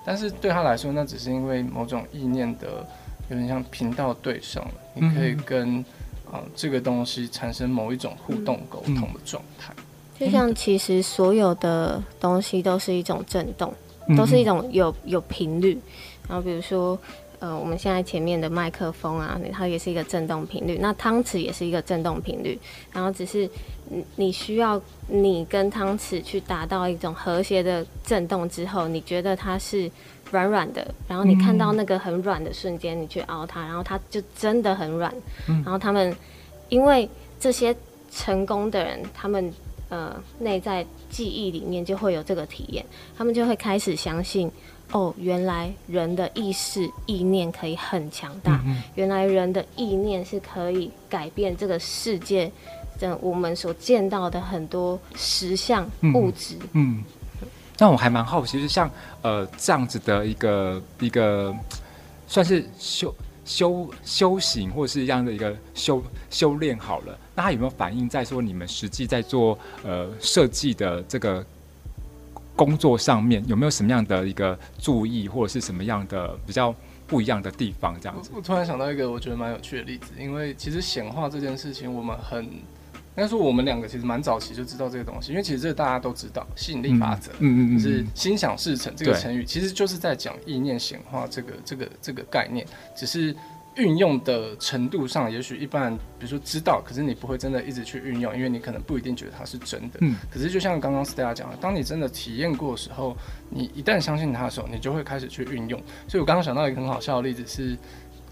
[0.06, 2.88] 但是对他来说，那只是因为某种意念的。
[3.34, 5.80] 有点像频道对上了，你可以跟
[6.26, 9.74] 啊、呃、这个东西产生某一种互动沟通的状态。
[10.20, 13.74] 就像其实所有的东西都是一种震动，
[14.16, 15.80] 都是一种有有频率。
[16.30, 16.98] 然后比如说，
[17.40, 20.78] 呃，我们现在前面的麦克风啊，它也是一个震动频率。
[20.80, 22.58] 那汤匙也是一个震动频率。
[22.94, 23.50] 然后只是
[24.16, 29.90] 你需要你跟汤匙去达到一种和谐的震动之后，你觉得它是。
[30.34, 35.14] 软软的，然后你看到那个很软的瞬间，你去凹它，然后它就真的很软。
[35.46, 36.14] 然后他们，
[36.70, 37.08] 因为
[37.40, 37.76] 这些
[38.12, 39.54] 成功的人，他们
[39.90, 42.84] 呃内在记忆里面就会有这个体验，
[43.16, 44.52] 他们就会开始相信，
[44.92, 48.60] 哦，原来人的意识意念可以很强大，
[48.96, 52.52] 原来人的意念是可以改变这个世界
[53.00, 56.58] 的我们所见到的很多实相物质。
[56.72, 57.04] 嗯。
[57.84, 58.90] 那我还蛮好奇，就是像
[59.24, 61.54] 呃这样子的一个一个，
[62.30, 71.46] 算是修修修行，或者是一样的一个修修炼好了，那它有没有反映在说你们实际在做呃设计的这个
[72.56, 76.74] 工作上面，有没有什么样的一个注意，或者是什么样的比较
[77.06, 78.00] 不一样的地方？
[78.00, 78.32] 这样子。
[78.34, 82.50] 我突然想到一个我觉得蛮有趣的例子，因为其实显化这件事情，我们很。
[83.16, 92.66] 应该说，我们两个其实蛮早期就知道这个东西，因为其实这个大家都知道，吸引力法则，嗯嗯嗯，就是心想事成这个成语，其实就是在讲意念显化这个这个这个概念。
[92.96, 93.36] 只是
[93.76, 100.00] 运用的程度上，也许一般人，比如说知道，可是你不会真的一直去运用，因为你可能不一定觉得它是真的。
[100.02, 100.16] 嗯。
[100.32, 103.16] 可是就像刚刚 Stella 讲的，当你真的体验过的时候，
[103.50, 105.80] 你一旦相信它的时候，你就会开始去运用。
[106.08, 107.76] 所以我刚刚想到一个很好笑的例子是，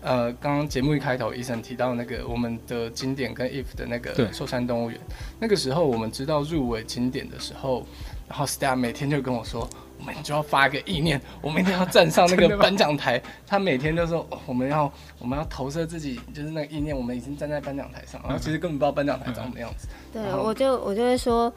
[0.02, 5.00] 呃，刚刚节目一开头医生提到那个我们的经典跟 If 的那个寿山动物园，
[5.40, 7.86] 那个时候我们知道入围经典的时候，
[8.28, 9.68] 然后 Stella 每天就跟我说。
[10.02, 13.22] 我们就要发一个意念，我们一定要站上那个颁奖台。
[13.46, 19.88] 他每天都说，我们要我们要投射自己，就是那个意念，我们已经站在颁奖台上，然后其实根本不知道颁奖台长什么样子。
[20.12, 21.54] 对，我就我就会说，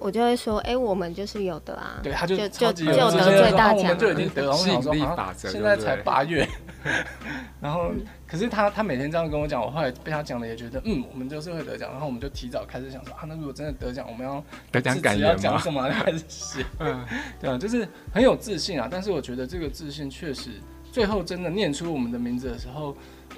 [0.00, 2.00] 我就会说，哎，我们就是有的啊。
[2.02, 4.52] 对，他就就就就得最大奖，就已经得了。
[4.52, 6.48] 吸引力法则，现在才八月。
[7.60, 7.90] 然后，
[8.26, 11.90] 可是他他每天这样跟我讲，我后来被他讲的也觉得，嗯，我们就是会得奖。
[11.90, 16.64] 然后我们就提早开始想说，啊，那如果真的得奖，我们要得奖感言要讲什么开始写。
[16.78, 17.04] 嗯，
[17.40, 18.88] 对啊，就是很有自信啊。
[18.90, 20.50] 但是我觉得这个自信确实，
[20.92, 22.96] 最后真的念出我们的名字的时候，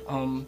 [0.08, 0.44] 嗯，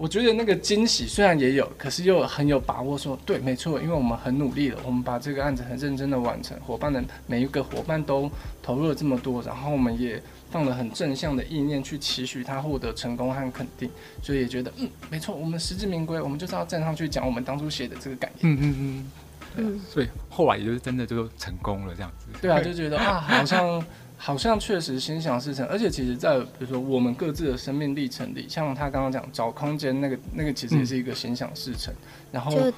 [0.00, 8.30] 我觉得那个惊喜虽然也有，可是又很有把握说，对，没错，因为我们很努力了，我们把这个案子很认真的完成，伙伴的每一个伙伴都
[8.62, 10.20] 投入了这么多，然后我们也。
[10.50, 13.88] 放了很正向的意念去期许他获得成功和肯定，
[14.20, 18.52] 所以也觉得嗯，没错，我们实至名归，我们就是要站上去讲我们当初写的这个感言。
[18.52, 19.10] 嗯嗯嗯，
[19.58, 22.26] 嗯，所以后来也就是真的就成功了这样子。
[22.42, 23.80] 对啊，就觉得啊，好像
[24.22, 31.90] 好像确实心想事成，而且其实，在比如说我们各自的生命历程里，像他刚刚讲找空间那个那个，其实也是一个心想事成。
[31.94, 32.72] 嗯、然后就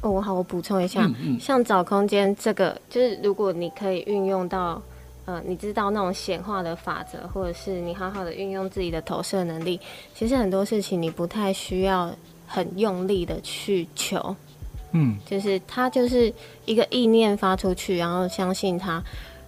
[0.00, 4.82] 我好，我补充一下，嗯嗯、像找空间这个，就是如果你可以运用到。
[5.28, 9.78] 呃，你知道那种显化的法则，或者是你好好的运用自己的投射能力，
[10.14, 12.10] 其实很多事情你不太需要
[12.46, 14.34] 很用力的去求，
[14.92, 16.32] 嗯，就是它就是
[16.64, 19.04] 一个意念发出去，然后相信它，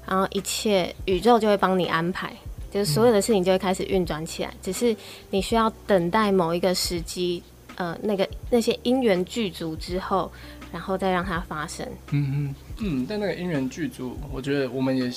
[0.06, 2.32] 然后一切宇宙就会帮你安排，
[2.70, 4.94] 就是所有的事情就会开始运转起来，只是
[5.30, 7.42] 你需要等待某一个时机，
[7.76, 10.30] 呃，那个那些因缘具足之后，
[10.72, 11.86] 然后再让它发生。
[12.10, 15.12] 嗯嗯嗯，但那个因缘具足，我觉得我们也。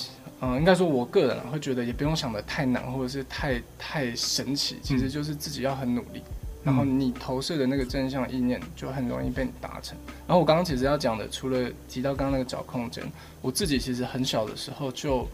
[0.46, 6.22] 嗯，应该说，我个人会觉得也不用想得太难，或者是太太神奇，其实就是自己要很努力，
[6.63, 9.97] 然后你投射的那个正向意念就很容易被你达成。
[10.28, 13.04] 然后我刚刚其实要讲的，除了提到刚刚那个找空间，
[13.41, 15.28] 我自己其实很小的时候就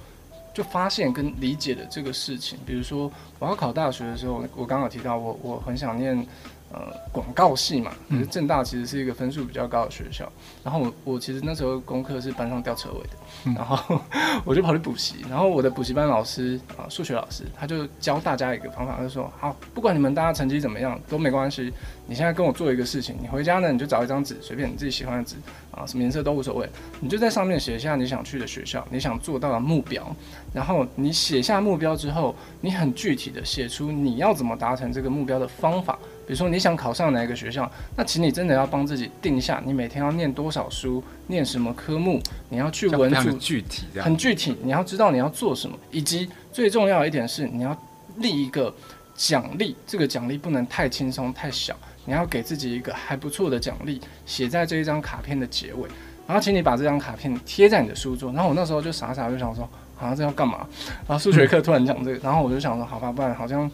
[0.54, 2.58] 就发现跟理解了这个事情。
[2.66, 6.26] 比如说我要考大学的时候，我刚好提到我我很想念。
[6.72, 10.32] 呃，广告系嘛，可是正大其实是一个分数比较高的学校。
[10.36, 13.10] 嗯、然后我我其实那时候功课是班上吊车尾的，
[13.46, 14.00] 嗯、然后
[14.46, 15.26] 我就跑去补习。
[15.28, 21.74] 然后我的补习班老师啊，数学老师，他就教大家一个方法，他就说：好，不管你们大家成绩怎么样都没关系。
[22.06, 25.36] 你现在跟我做一个事情，你回家呢，你就找一张纸，随便你自己喜欢的纸
[25.72, 26.68] 啊，什么颜色都无所谓。
[27.00, 30.16] 你就在上面写下你想去的学校，你想做到的目标。
[30.54, 35.98] 然后你写下目标之后，你很具体的写出你要怎么达成这个目标的方法。
[36.26, 47.76] 比如说你想考上哪一个学校，那请你真的要帮自己定下，你每天要念多少书，念什么科目，你要去文组，具体很具体，你要知道你要做什么，以及最重要的一点是，你要
[48.18, 48.72] 立一个
[49.16, 55.88] 奖励，这个奖励不能太轻松太小，你要给自己一个还不错的奖励，写在这一张卡片的结尾，
[56.28, 58.32] 然后请你把这张卡片贴在你的书桌。
[58.34, 60.68] 然后我那时候就傻傻就想说，好啊，这要干嘛？
[61.08, 63.70] 然后数学课突然讲这个，然后我就想说，好吧，不然好像。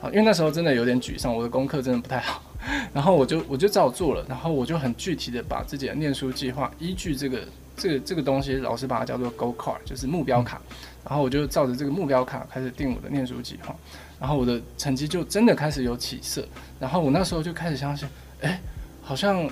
[0.00, 2.40] 啊因为那时候真的有点沮丧，我的功课真的不太好，
[2.94, 7.40] 然后我就我就照做了，然后我就很具体的把自己的念书计划依据这个
[7.76, 10.60] 这个这个东西，老师把它叫做 Goal Card，就是目标卡，
[11.04, 13.74] 然后我就照着这个目标卡开始定我的念书计划，
[14.20, 16.46] 然后我的成绩就真的开始有起色，
[16.80, 18.08] 然后我那时候就开始相信，
[18.40, 18.60] 哎，
[19.02, 19.48] 好像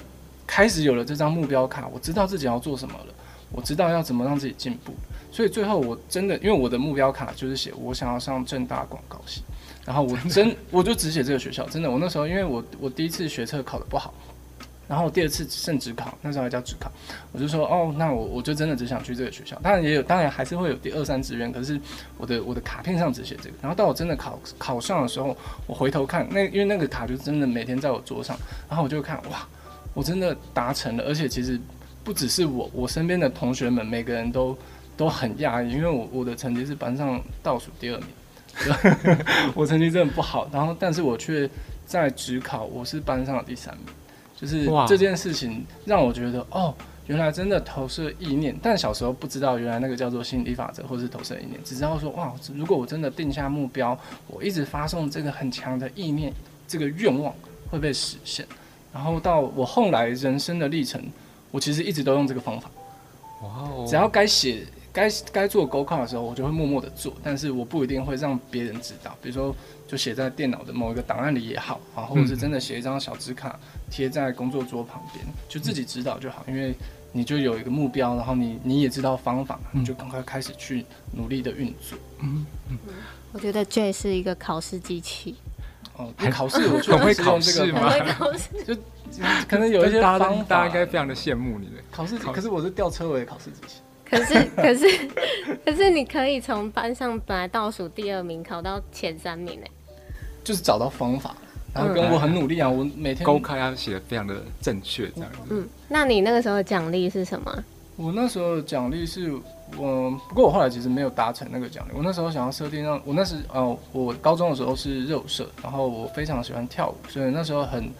[0.46, 3.14] 开始有了这张目标卡，我知道自己要做什么了，
[3.50, 4.92] 我知道要怎么让自己进步，
[5.30, 9.42] 所以最后我真的因为我的目标卡就是写我想要上正大广告系。
[9.84, 14.12] 然后我真 我就只写这个学校，真的，我那时候因为我我第一次学测考的不好，
[14.88, 16.90] 然后第二次剩职考，那时候还叫职考，
[17.32, 21.80] 我就说哦，那我我就真的只想去这个学校，当然也有，当然还是会有第二三志愿，可是
[22.18, 28.36] 我的我的卡片上只写这个，然后到我真的考考上的时候，我回头看那因为那个卡就真的每天在我桌上，
[28.68, 29.46] 然后我就看哇，
[29.94, 31.58] 我真的达成了，而且其实
[32.04, 34.56] 不只是我，我身边的同学们每个人都
[34.96, 38.06] 都很讶异，因为我我的成绩是班上倒数第二名。
[39.54, 41.46] 我成绩真的不好，然后但是我却
[41.84, 43.86] 在职考，我是班上的第三名，
[44.36, 46.74] 就是这件事情让我觉得哦，
[47.06, 56.32] 原来真的投射意念，但小时候不知道原来那个叫做心理法则或是投射意念，只知道说哇，如果我真的定下目标，我一直发送这个很强的意念，
[56.68, 57.34] 这个愿望
[57.70, 58.46] 会被实现。
[58.92, 61.02] 然后到我后来人生的历程，
[61.50, 62.70] 我其实一直都用这个方法，
[63.42, 64.66] 哇哦，只要该写。
[64.96, 69.14] 该该做勾框的时候，我就会默默的做，但是我不一定会让别人知道。
[69.20, 69.54] 比如说，
[69.86, 76.74] 就写在电脑的某一个档案里也好啊，或者是真的写一张小纸卡贴在工作桌旁边，就自己知道就好，因为
[77.12, 81.98] 你就有一个目标，然后你你也知道方法，你就赶快开始去努力的运作。
[82.22, 82.78] 嗯嗯，
[83.32, 85.36] 我觉得 J 是一个考试机器。
[85.98, 87.92] 哦，考试我就会考这个吗？
[88.66, 88.74] 就
[89.46, 92.18] 可能有一些方法，大家应该非常的羡慕你的考试。
[92.18, 93.80] 可是我是吊车尾的考试机器。
[94.08, 94.86] 可是 可是
[95.64, 99.66] 可是你可以从班上本来倒数第二名考到前三名呢？
[100.44, 101.34] 就是找到方法，
[101.74, 105.38] 然后跟我很努力啊，我每天勾开啊写的非常的正确这样子。
[105.50, 107.64] 嗯，那你那个时候的奖励是什么？
[107.96, 109.32] 我那时候的奖励是，
[109.76, 111.92] 我不过我后来其实没有达成那个奖励。
[111.96, 117.90] 我那时候想要设定让我那时哦，我高中的时候是热舞社，然后我非常喜欢跳舞，所以那时候很。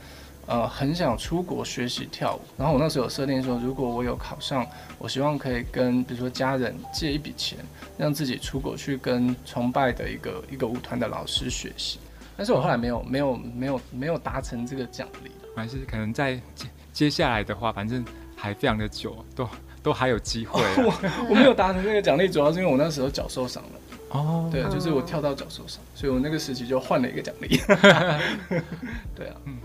[0.46, 4.64] 呃，很想出国学习跳舞，然后我那时候有设定说，如果我有考上，
[4.96, 7.58] 我希望可以跟比如说家人借一笔钱，
[7.98, 11.98] 让自己出国去跟崇拜的一个一个舞团的老师学习。
[12.36, 18.04] 但是我后来没有没有没有没有达成这个奖励，还是可能在接接下来的话，反正
[18.36, 19.48] 还非常的久，都
[19.82, 20.84] 都还有机会、 啊哦。
[20.84, 23.70] 我我没有达成这个奖励，主要是因为我那时候脚受伤了。
[24.10, 27.56] 哦，对，就是我跳到脚受伤，所以我那个时期就换了一个奖励。
[29.16, 29.58] 对啊，嗯。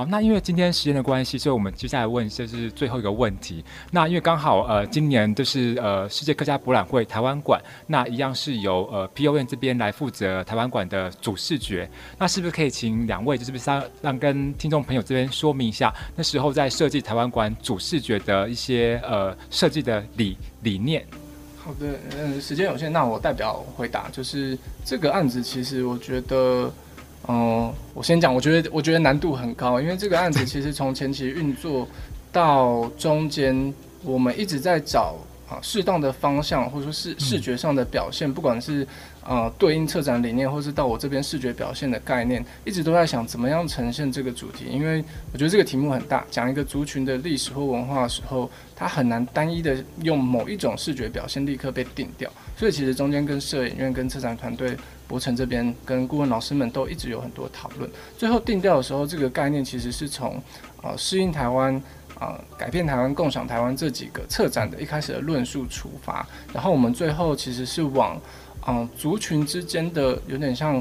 [0.00, 3.62] 好，那因为今天时间的关系，所以我们接下来问就是最后一个问题。
[3.90, 11.86] 那因为刚好呃，今年就是呃世界客家博览会台湾馆，那一样是由呃 PO 院这边来负责台湾馆的主视觉。
[12.18, 21.04] 那是不是可以请两位就是不是让让跟听众朋友这边说明一下，那时候在设计台湾馆主视觉的一些呃设计的理理念？
[21.58, 26.72] 好的，嗯，时间有限，那我代表回答，就是这个案子其实我觉得。
[27.28, 31.86] 嗯，我先讲，我觉得我觉得难度很高，因为这个案子其实从前期运作
[32.32, 35.16] 到中间，我们一直在找
[35.48, 38.86] 啊适当的方向，或者说视视觉上的表现，不管是
[39.22, 44.64] 呃对应策展理念，或是到我这边视觉表现的概念，一直都在想怎么样呈现这个主题。
[44.70, 52.28] 因为我觉得这个题目很大，讲一个族群的历史或文化的时候，它很难单一的用某一种视觉表现立刻被定掉。
[52.56, 54.74] 所以其实中间跟摄影院、跟策展团队。
[55.10, 60.40] 博成这边跟顾问老师们都一直有很多讨论，最后定调的时候，这个概念其实是从
[60.84, 61.82] 呃适应台湾、
[62.20, 68.16] 呃、改变台湾、共享台湾这几个策展的一开始的论述出发，然后我们最后其实是往
[68.68, 70.80] 嗯、族群之间的有点像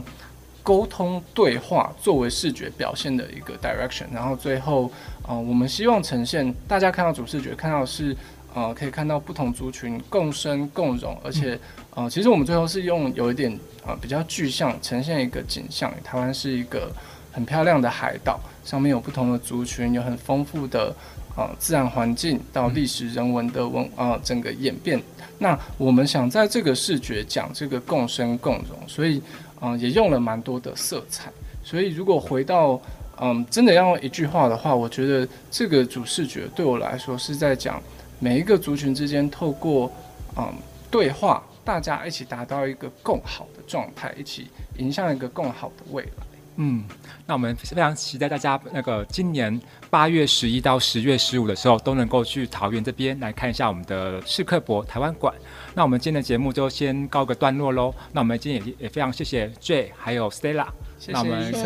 [0.61, 4.91] 沟通对话作为视觉表现的一个 direction，然后最后
[5.23, 8.15] 啊、我们希望呈现大家看到主视觉看到是。
[8.51, 11.57] 呃，可以看到不同族群共生共荣，而且，
[11.93, 13.55] 呃，其实我们最后是用有一点
[14.01, 15.91] 比较具象呈现一个景象。
[16.03, 16.91] 台湾是一个
[17.31, 20.95] 很漂亮的海岛，上面有不同的族群，有很丰富的
[21.35, 25.01] 呃自然环境到历史人文的文呃整个演变。
[25.37, 29.21] 那我们想在这个视觉讲这个共生共荣，所以
[29.61, 31.31] 嗯、呃、也用了蛮多的色彩。
[31.63, 32.79] 所以如果回到
[33.21, 37.81] 嗯、真的要用一句话的话，我觉得这个主视觉对我来说是在讲。
[38.21, 39.89] 每一个族群之间透过
[40.35, 40.53] 嗯
[40.91, 44.47] 对话，大家一起达到一个更好的状态，一起
[44.77, 46.09] 迎向一个更好的未来。
[46.55, 46.83] 嗯，
[47.27, 55.31] 那我们非常期待大家那个今年八月十一到十月十五的时候都能够去桃园这边来看一下我们的世客博台湾馆。
[55.75, 57.93] 那我们今天的节目就先告个段落喽。
[58.11, 60.65] 那我们今天也也非常谢谢 J 还有 Stella。
[61.07, 61.63] 那我们谢谢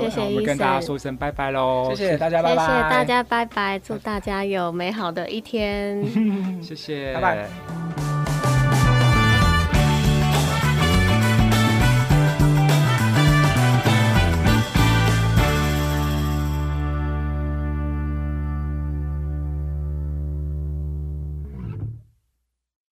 [0.00, 1.92] 谢谢，我们跟大家说一声拜拜喽！
[1.94, 2.66] 谢谢大家，拜拜！
[2.66, 3.78] 谢谢大家，拜拜！
[3.78, 6.02] 祝大家有美好的一天，
[6.60, 8.17] 谢谢，拜拜。